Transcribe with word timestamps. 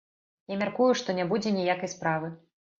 Я 0.53 0.57
мяркую, 0.61 0.87
што 1.03 1.17
не 1.19 1.27
будзе 1.35 1.55
ніякай 1.61 1.95
справы. 1.97 2.35